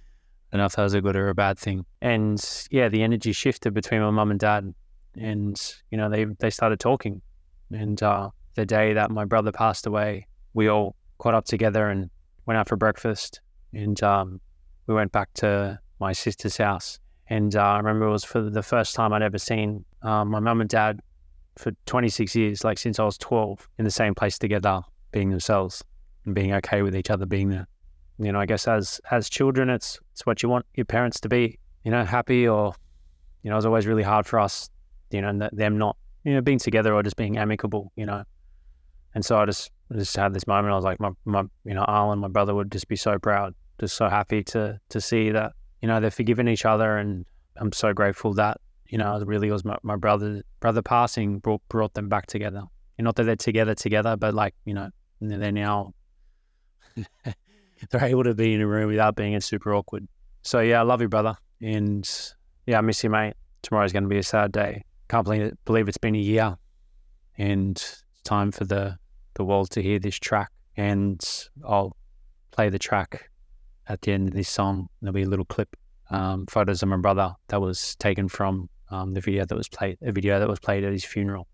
don't 0.54 0.60
know 0.60 0.66
if 0.66 0.76
that 0.76 0.84
was 0.84 0.94
a 0.94 1.02
good 1.02 1.16
or 1.16 1.30
a 1.30 1.34
bad 1.34 1.58
thing. 1.58 1.84
And 2.00 2.40
yeah, 2.70 2.88
the 2.88 3.02
energy 3.02 3.32
shifted 3.32 3.74
between 3.74 4.02
my 4.02 4.12
mum 4.12 4.30
and 4.30 4.40
dad, 4.40 4.72
and 5.18 5.76
you 5.90 5.98
know 5.98 6.12
they 6.12 6.26
they 6.26 6.52
started 6.52 6.80
talking. 6.80 7.24
And 7.72 8.02
uh, 8.04 8.30
the 8.54 8.64
day 8.64 8.94
that 8.94 9.10
my 9.10 9.26
brother 9.26 9.52
passed 9.52 9.88
away, 9.88 10.28
we 10.54 10.68
all 10.68 10.96
caught 11.18 11.34
up 11.34 11.46
together 11.46 11.90
and 11.90 12.08
went 12.46 12.60
out 12.60 12.70
for 12.70 12.76
breakfast, 12.76 13.42
and 13.74 14.02
um, 14.04 14.40
we 14.86 14.94
went 14.94 15.12
back 15.12 15.34
to 15.36 15.80
my 16.00 16.14
sister's 16.14 16.58
house. 16.58 17.00
And 17.28 17.56
uh, 17.56 17.62
I 17.64 17.78
remember 17.78 18.06
it 18.06 18.12
was 18.12 18.24
for 18.24 18.42
the 18.42 18.62
first 18.62 18.94
time 18.94 19.12
I'd 19.12 19.24
ever 19.24 19.40
seen 19.40 19.84
um, 20.04 20.30
my 20.30 20.40
mum 20.40 20.62
and 20.62 20.70
dad 20.70 21.00
for 21.58 21.72
26 21.88 22.36
years, 22.36 22.64
like 22.64 22.78
since 22.78 23.00
I 23.00 23.06
was 23.06 23.18
12, 23.18 23.68
in 23.80 23.86
the 23.86 23.92
same 23.92 24.14
place 24.14 24.38
together, 24.38 24.82
being 25.12 25.32
themselves 25.32 25.84
and 26.26 26.36
being 26.36 26.54
okay 26.54 26.84
with 26.84 26.96
each 26.96 27.10
other 27.10 27.26
being 27.26 27.50
there 27.50 27.68
you 28.20 28.32
know, 28.32 28.40
I 28.40 28.46
guess 28.46 28.68
as 28.68 29.02
as 29.12 29.30
children, 29.30 29.70
it's 29.70 30.00
it's 30.12 30.26
what 30.26 30.44
you 30.44 30.50
want 30.50 30.66
your 30.76 30.86
parents 30.86 31.20
to 31.22 31.30
be, 31.30 31.60
you 31.84 31.92
know, 31.92 32.06
happy 32.06 32.48
or, 32.48 32.74
you 33.42 33.50
know, 33.50 33.58
it's 33.58 33.66
always 33.66 33.88
really 33.88 34.04
hard 34.04 34.26
for 34.26 34.40
us, 34.40 34.70
you 35.12 35.22
know, 35.22 35.50
them 35.52 35.78
not, 35.78 35.98
you 36.24 36.34
know, 36.34 36.42
being 36.42 36.60
together 36.60 36.94
or 36.94 37.04
just 37.04 37.16
being 37.16 37.38
amicable, 37.38 37.92
you 37.96 38.06
know. 38.06 38.24
And 39.16 39.26
so 39.26 39.40
I 39.40 39.46
just 39.46 39.72
I 39.92 39.96
just 39.96 40.16
had 40.16 40.34
this 40.34 40.48
moment. 40.48 40.72
I 40.72 40.76
was 40.76 40.86
like, 40.86 41.00
my 41.00 41.12
my, 41.26 41.44
you 41.66 41.74
know, 41.74 41.86
Alan, 41.88 42.20
my 42.20 42.28
brother, 42.28 42.54
would 42.54 42.72
just 42.72 42.88
be 42.88 42.96
so 42.96 43.18
proud, 43.18 43.56
just 43.80 43.96
so 43.96 44.10
happy 44.10 44.44
to 44.46 44.80
to 44.90 45.02
see 45.02 45.32
that, 45.32 45.54
you 45.82 45.88
know, 45.88 46.00
they're 46.00 46.12
forgiving 46.12 46.48
each 46.48 46.66
other, 46.66 46.98
and 46.98 47.26
I'm 47.58 47.72
so 47.72 47.94
grateful 47.94 48.34
that, 48.36 48.58
you 48.88 48.98
know, 48.98 49.16
it 49.16 49.28
really 49.28 49.52
was 49.52 49.66
my, 49.66 49.78
my 49.84 49.96
brother 49.96 50.44
brother 50.60 50.82
passing 50.82 51.40
brought 51.40 51.62
brought 51.70 51.94
them 51.94 52.10
back 52.10 52.28
together. 52.28 52.64
And 52.98 53.06
not 53.06 53.16
that 53.16 53.24
they're 53.24 53.36
together 53.36 53.74
together, 53.74 54.16
but 54.16 54.36
like, 54.36 54.54
you 54.66 54.76
know, 54.76 54.90
they're 55.20 55.52
now 55.52 55.94
they're 57.92 58.06
able 58.06 58.24
to 58.24 58.34
be 58.34 58.54
in 58.54 58.62
a 58.62 58.68
room 58.68 58.88
without 58.88 59.16
being 59.16 59.40
super 59.42 59.74
awkward. 59.74 60.08
So 60.42 60.60
yeah, 60.60 60.80
I 60.80 60.84
love 60.84 61.02
you, 61.02 61.10
brother, 61.10 61.36
and 61.62 62.10
yeah, 62.66 62.78
I 62.78 62.82
miss 62.82 63.04
you, 63.04 63.10
mate. 63.10 63.34
Tomorrow's 63.62 63.94
going 63.94 64.04
to 64.04 64.10
be 64.10 64.18
a 64.18 64.24
sad 64.24 64.52
day. 64.52 64.84
Can't 65.08 65.24
believe 65.24 65.42
it, 65.42 65.58
believe 65.66 65.88
it's 65.88 65.98
been 65.98 66.16
a 66.16 66.20
year, 66.20 66.58
and 67.38 67.72
it's 67.78 68.04
time 68.24 68.52
for 68.52 68.66
the 68.66 68.98
the 69.36 69.44
world 69.44 69.70
to 69.72 69.82
hear 69.82 70.00
this 70.00 70.18
track. 70.18 70.52
And 70.76 71.24
I'll 71.68 71.96
play 72.52 72.70
the 72.70 72.80
track 72.80 73.30
at 73.88 74.02
the 74.02 74.12
end 74.12 74.30
of 74.30 74.34
this 74.34 74.50
song. 74.50 74.90
There'll 75.02 75.14
be 75.14 75.24
a 75.24 75.30
little 75.30 75.46
clip, 75.46 75.76
um, 76.10 76.46
photos 76.48 76.84
of 76.84 76.90
my 76.90 76.98
brother 76.98 77.34
that 77.48 77.62
was 77.62 77.96
taken 77.98 78.28
from 78.28 78.70
um, 78.90 79.14
the 79.14 79.22
video 79.22 79.46
that 79.46 79.56
was 79.56 79.70
played, 79.70 79.98
a 80.02 80.12
video 80.12 80.40
that 80.40 80.48
was 80.48 80.60
played 80.60 80.84
at 80.84 80.92
his 80.92 81.06
funeral. 81.06 81.48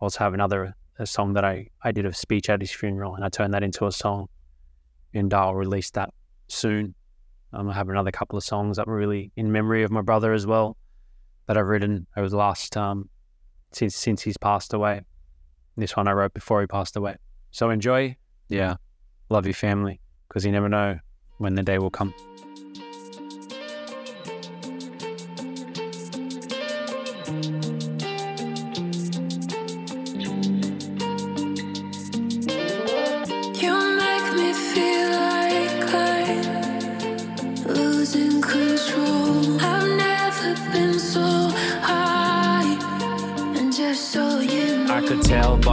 I 0.00 0.04
also 0.04 0.18
have 0.20 0.34
another 0.34 0.74
a 0.98 1.06
song 1.06 1.32
that 1.32 1.44
I, 1.44 1.66
I 1.82 1.92
did 1.92 2.04
a 2.04 2.12
speech 2.12 2.50
at 2.50 2.60
his 2.60 2.70
funeral, 2.70 3.14
and 3.14 3.24
I 3.24 3.28
turned 3.28 3.54
that 3.54 3.62
into 3.62 3.86
a 3.86 3.92
song 3.92 4.28
and 5.14 5.32
I'll 5.32 5.54
release 5.54 5.90
that 5.92 6.12
soon. 6.48 6.94
Um, 7.52 7.68
I 7.68 7.74
have 7.74 7.88
another 7.88 8.10
couple 8.10 8.36
of 8.36 8.44
songs 8.44 8.76
that 8.76 8.86
were 8.86 8.96
really 8.96 9.32
in 9.36 9.50
memory 9.50 9.82
of 9.82 9.90
my 9.90 10.02
brother 10.02 10.32
as 10.32 10.46
well 10.46 10.76
that 11.46 11.56
I've 11.56 11.66
written 11.66 12.06
over 12.16 12.28
the 12.28 12.36
last 12.36 12.76
um, 12.76 13.08
since 13.72 13.96
since 13.96 14.22
he's 14.22 14.36
passed 14.36 14.72
away. 14.72 15.02
This 15.76 15.96
one 15.96 16.06
I 16.06 16.12
wrote 16.12 16.34
before 16.34 16.60
he 16.60 16.66
passed 16.66 16.96
away. 16.96 17.16
So 17.50 17.70
enjoy. 17.70 18.16
Yeah, 18.48 18.76
love 19.28 19.46
your 19.46 19.54
family 19.54 20.00
because 20.28 20.44
you 20.44 20.52
never 20.52 20.68
know 20.68 20.98
when 21.38 21.54
the 21.54 21.62
day 21.62 21.78
will 21.78 21.90
come. 21.90 22.14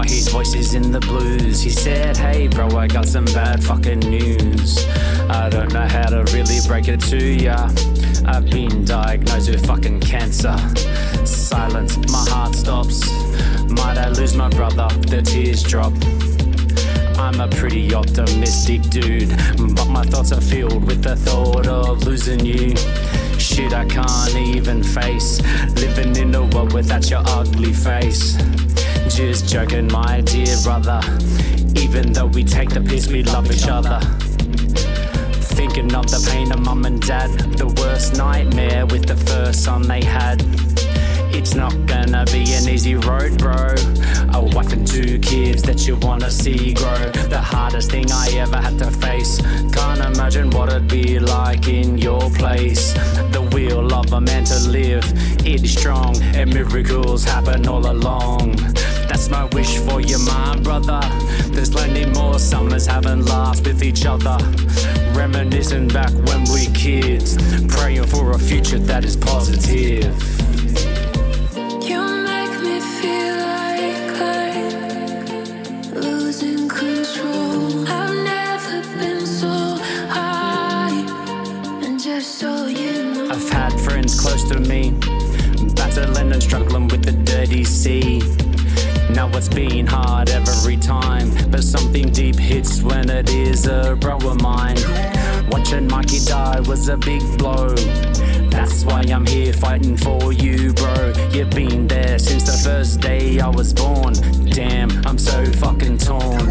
His 0.09 0.27
voice 0.29 0.53
is 0.53 0.73
in 0.73 0.91
the 0.91 0.99
blues. 0.99 1.61
He 1.61 1.69
said, 1.69 2.15
Hey, 2.17 2.47
bro, 2.47 2.67
I 2.77 2.87
got 2.87 3.05
some 3.05 3.25
bad 3.25 3.63
fucking 3.63 3.99
news. 3.99 4.85
I 5.29 5.49
don't 5.49 5.73
know 5.73 5.87
how 5.87 6.09
to 6.09 6.23
really 6.33 6.59
break 6.67 6.87
it 6.87 7.01
to 7.11 7.17
ya. 7.17 7.69
I've 8.25 8.49
been 8.49 8.85
diagnosed 8.85 9.49
with 9.49 9.65
fucking 9.65 10.01
cancer. 10.01 10.57
Silence, 11.25 11.97
my 12.11 12.25
heart 12.29 12.55
stops. 12.55 13.09
Might 13.69 13.97
I 13.97 14.09
lose 14.09 14.35
my 14.35 14.49
brother? 14.49 14.87
The 15.07 15.21
tears 15.21 15.63
drop. 15.63 15.93
I'm 17.17 17.39
a 17.41 17.47
pretty 17.47 17.93
optimistic 17.93 18.81
dude, 18.83 19.29
but 19.75 19.87
my 19.87 20.03
thoughts 20.03 20.31
are 20.31 20.41
filled 20.41 20.85
with 20.85 21.03
the 21.03 21.15
thought 21.15 21.67
of 21.67 22.03
losing 22.03 22.45
you. 22.45 22.75
Shit, 23.37 23.73
I 23.73 23.85
can't 23.85 24.35
even 24.35 24.83
face 24.83 25.41
living 25.75 26.15
in 26.15 26.35
a 26.35 26.45
world 26.45 26.73
without 26.73 27.09
your 27.09 27.23
ugly 27.25 27.73
face. 27.73 28.37
Just 29.17 29.49
joking, 29.49 29.87
my 29.91 30.21
dear 30.21 30.55
brother. 30.63 31.01
Even 31.75 32.13
though 32.13 32.27
we 32.27 32.43
take 32.43 32.69
the 32.69 32.79
piss, 32.79 33.07
we 33.07 33.23
love 33.23 33.51
each 33.51 33.67
other. 33.67 33.99
Thinking 35.57 35.91
of 35.95 36.05
the 36.05 36.23
pain 36.31 36.51
of 36.51 36.59
mum 36.59 36.85
and 36.85 37.01
dad, 37.01 37.31
the 37.57 37.65
worst 37.81 38.15
nightmare 38.15 38.85
with 38.85 39.07
the 39.07 39.15
first 39.15 39.63
son 39.63 39.81
they 39.87 40.03
had. 40.03 40.43
It's 41.33 41.55
not 41.55 41.73
gonna 41.87 42.25
be 42.25 42.43
an 42.53 42.69
easy 42.69 42.93
road, 42.93 43.39
bro. 43.39 43.73
A 44.35 44.41
wife 44.55 44.71
and 44.71 44.85
two 44.85 45.17
kids 45.17 45.63
that 45.63 45.87
you 45.87 45.95
wanna 45.95 46.29
see 46.29 46.75
grow. 46.75 47.09
The 47.27 47.41
hardest 47.41 47.89
thing 47.89 48.11
I 48.11 48.29
ever 48.37 48.57
had 48.57 48.77
to 48.77 48.91
face. 48.91 49.41
Can't 49.73 49.99
imagine 49.99 50.51
what 50.51 50.69
it'd 50.69 50.87
be 50.87 51.17
like 51.17 51.67
in 51.67 51.97
your 51.97 52.29
place. 52.37 52.93
The 53.31 53.41
will 53.51 53.91
of 53.95 54.13
a 54.13 54.21
man 54.21 54.43
to 54.43 54.59
live, 54.69 55.05
it 55.43 55.63
is 55.63 55.75
strong, 55.75 56.15
and 56.35 56.53
miracles 56.53 57.23
happen 57.23 57.67
all 57.67 57.89
along. 57.89 58.57
That's 59.17 59.31
my 59.31 59.45
wish 59.45 59.79
for 59.79 59.99
you, 59.99 60.19
my 60.19 60.59
brother. 60.61 61.01
There's 61.47 61.71
plenty 61.71 62.05
more 62.05 62.37
summers 62.37 62.85
haven't 62.85 63.25
laughed 63.25 63.65
with 63.65 63.81
each 63.81 64.05
other. 64.05 64.37
Reminiscing 65.17 65.87
back 65.87 66.11
when 66.27 66.43
we 66.53 66.67
kids, 66.75 67.35
praying 67.67 68.05
for 68.05 68.29
a 68.33 68.37
future 68.37 68.77
that 68.77 69.03
is 69.03 69.17
positive. 69.17 70.13
You 71.81 71.99
make 72.29 72.61
me 72.61 72.79
feel 72.79 73.37
like 73.57 74.11
losing 75.95 76.69
control. 76.69 77.87
I've 77.87 78.13
never 78.23 78.81
been 78.99 79.25
so 79.25 79.79
high. 80.13 80.93
And 81.83 81.99
just 81.99 82.37
so 82.37 82.67
you 82.67 83.15
know. 83.15 83.31
I've 83.31 83.49
had 83.49 83.73
friends 83.79 84.19
close 84.21 84.47
to 84.49 84.59
me, 84.59 84.91
battling 85.73 86.31
and 86.31 86.43
struggling 86.43 86.87
with 86.87 87.03
the 87.03 87.13
dirty 87.13 87.63
sea. 87.63 88.21
Now 89.09 89.29
it's 89.29 89.47
been 89.47 89.87
hard 89.87 90.29
every 90.29 90.77
time, 90.77 91.31
but 91.49 91.63
something 91.63 92.09
deep 92.09 92.35
hits 92.35 92.81
when 92.81 93.09
it 93.09 93.29
is 93.29 93.65
a 93.65 93.95
bro 93.99 94.17
of 94.17 94.41
mine. 94.41 94.77
Watching 95.49 95.87
Mikey 95.87 96.19
die 96.25 96.59
was 96.61 96.89
a 96.89 96.97
big 96.97 97.21
blow. 97.37 97.73
That's 98.49 98.83
why 98.83 99.01
I'm 99.01 99.25
here 99.25 99.53
fighting 99.53 99.95
for 99.97 100.33
you, 100.33 100.73
bro. 100.73 101.13
You've 101.31 101.51
been 101.51 101.87
there 101.87 102.19
since 102.19 102.43
the 102.43 102.69
first 102.69 102.99
day 102.99 103.39
I 103.39 103.47
was 103.47 103.73
born. 103.73 104.13
Damn, 104.49 104.91
I'm 105.05 105.17
so 105.17 105.45
fucking 105.45 105.99
torn. 105.99 106.47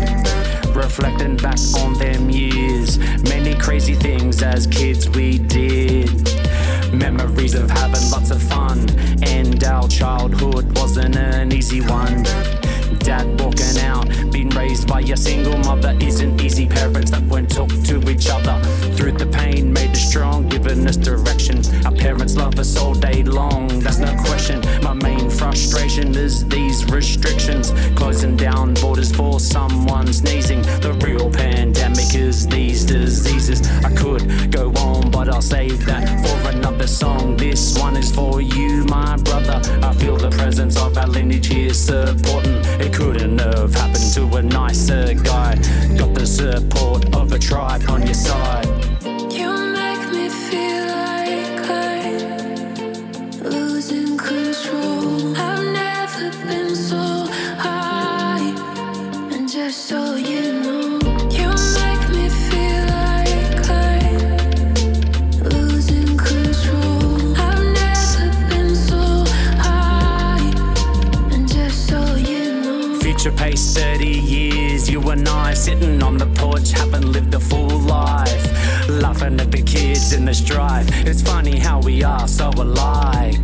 Reflecting 0.75 1.37
back 1.37 1.59
on 1.79 1.95
them 1.95 2.31
years, 2.31 2.99
many 3.25 3.55
crazy 3.55 3.95
things 3.95 4.43
as 4.43 4.67
kids 4.67 5.09
we 5.11 5.39
did. 5.39 5.86
Parents 16.77 17.11
that 17.11 17.23
won't 17.23 17.51
talk 17.51 17.71
to 17.85 18.11
each 18.11 18.29
other 18.29 18.61
through 18.97 19.13
the 19.13 19.27
pain 19.27 19.73
made 19.73 19.91
us 19.91 20.09
strong, 20.09 20.49
giving 20.49 20.87
us 20.87 20.97
direction. 20.97 21.63
Our 21.87 21.93
parents 21.93 22.37
love 22.37 22.59
us 22.59 22.77
all 22.77 22.95
day 22.95 23.23
long, 23.23 23.81
that's 23.81 23.99
no 23.99 24.15
question. 24.25 24.61
My 24.83 24.93
main 24.93 25.31
frustration 25.31 26.15
is 26.15 26.47
these 26.49 26.85
restrictions, 26.91 27.73
closing 27.95 28.37
down 28.37 28.75
borders 28.75 29.15
for 29.15 29.41
someone 29.41 30.13
sneezing. 30.13 30.63
The 30.81 30.93
real 31.05 31.31
pandemic 31.31 32.15
is 32.15 32.47
these 32.47 32.85
diseases. 32.85 33.67
I 33.83 33.95
could 33.95 34.53
go 34.53 34.71
on, 34.73 35.11
but 35.11 35.29
I'll 35.29 35.43
save 35.43 35.87
that 35.87 36.05
for 36.23 36.57
another 36.57 36.87
song. 36.87 37.37
This 37.37 37.79
one 37.79 37.97
is 37.97 38.15
for 38.15 38.41
you, 38.41 38.85
my 38.85 39.17
brother. 39.17 39.61
I 39.83 39.95
feel 39.95 40.17
the 40.17 40.31
presence 40.31 40.77
of 40.77 40.97
our 40.99 41.07
lineage 41.07 41.47
here 41.47 41.73
supporting. 41.73 42.61
It 42.81 42.93
couldn't 42.93 43.39
have 43.39 43.75
happened 43.75 43.86
support 46.37 46.96
It's 80.39 81.23
funny 81.23 81.59
how 81.59 81.81
we 81.81 82.03
are 82.03 82.29
so 82.29 82.51
alike. 82.51 83.41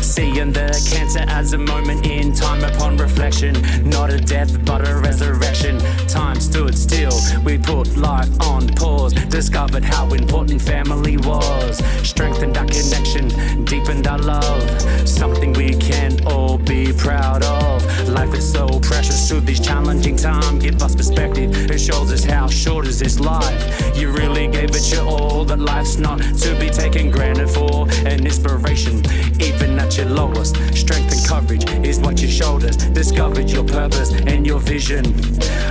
Seeing 0.00 0.50
the 0.50 0.72
cancer 0.90 1.24
as 1.28 1.52
a 1.52 1.58
moment 1.58 2.06
in 2.06 2.32
time 2.32 2.64
upon 2.64 2.96
reflection. 2.96 3.54
Not 3.84 4.10
a 4.10 4.18
death, 4.18 4.64
but 4.64 4.88
a 4.88 4.96
resurrection. 4.96 5.78
Time 6.08 6.40
stood 6.40 6.76
still, 6.76 7.12
we 7.44 7.58
put 7.58 7.96
life 7.98 8.30
on 8.40 8.66
pause. 8.68 9.12
Discovered 9.12 9.84
how 9.84 10.08
important 10.14 10.62
family 10.62 11.18
was. 11.18 11.84
Strengthened 12.02 12.56
our 12.56 12.66
connection, 12.66 13.28
deepened 13.64 14.06
our 14.06 14.18
love. 14.18 14.64
Something 15.06 15.52
we 15.52 15.74
can 15.74 16.26
all 16.26 16.56
be 16.56 16.94
proud 16.94 17.42
of. 17.42 17.81
Life 18.12 18.34
is 18.34 18.52
so 18.52 18.66
precious 18.80 19.26
through 19.28 19.40
these 19.40 19.58
challenging 19.58 20.16
times. 20.16 20.62
Give 20.62 20.82
us 20.82 20.94
perspective, 20.94 21.70
it 21.70 21.78
shows 21.78 22.12
us 22.12 22.24
how 22.24 22.46
short 22.46 22.86
is 22.86 22.98
this 22.98 23.18
life. 23.18 23.96
You 23.96 24.10
really 24.10 24.48
gave 24.48 24.70
it 24.76 24.92
your 24.92 25.06
all, 25.06 25.46
that 25.46 25.58
life's 25.58 25.96
not 25.96 26.18
to 26.20 26.54
be 26.60 26.68
taken 26.68 27.10
granted 27.10 27.48
for. 27.48 27.88
An 28.04 28.26
inspiration, 28.26 29.02
even 29.40 29.78
at 29.78 29.96
your 29.96 30.06
lowest. 30.06 30.56
Strength 30.76 31.12
and 31.12 31.26
courage 31.26 31.64
is 31.86 32.00
what 32.00 32.20
you 32.20 32.28
showed 32.28 32.64
us. 32.64 32.76
Discovered 32.76 33.48
your 33.48 33.64
purpose 33.64 34.12
and 34.12 34.46
your 34.46 34.60
vision. 34.60 35.04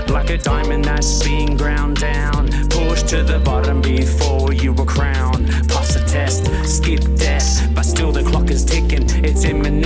Like 0.07 0.31
a 0.31 0.37
diamond 0.39 0.85
that's 0.85 1.23
being 1.23 1.55
ground 1.55 1.97
down. 1.97 2.49
Pushed 2.69 3.09
to 3.09 3.23
the 3.23 3.39
bottom 3.45 3.81
before 3.81 4.51
you 4.51 4.73
were 4.73 4.85
crowned. 4.85 5.47
Pass 5.69 5.93
the 5.93 6.03
test, 6.07 6.47
skip 6.65 7.01
death. 7.17 7.69
But 7.75 7.83
still 7.83 8.11
the 8.11 8.23
clock 8.23 8.49
is 8.49 8.65
ticking. 8.65 9.05
It's 9.23 9.45
imminent 9.45 9.80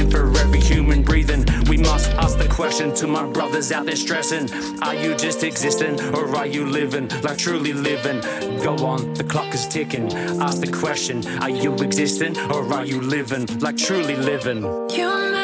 Ask 2.17 2.37
the 2.37 2.47
question 2.49 2.93
to 2.95 3.07
my 3.07 3.25
brothers 3.25 3.71
out 3.71 3.85
there 3.85 3.95
stressing. 3.95 4.51
Are 4.81 4.95
you 4.95 5.15
just 5.15 5.43
existing 5.43 5.99
or 6.13 6.35
are 6.35 6.47
you 6.47 6.65
living? 6.65 7.09
Like 7.23 7.37
truly 7.37 7.73
living. 7.73 8.21
Go 8.63 8.75
on, 8.85 9.13
the 9.13 9.23
clock 9.23 9.53
is 9.53 9.67
ticking. 9.67 10.11
Ask 10.41 10.61
the 10.61 10.71
question, 10.71 11.25
are 11.41 11.49
you 11.49 11.73
existing 11.75 12.37
or 12.51 12.71
are 12.73 12.85
you 12.85 13.01
living? 13.01 13.45
Like 13.59 13.77
truly 13.77 14.15
living. 14.15 14.63
You 14.91 15.34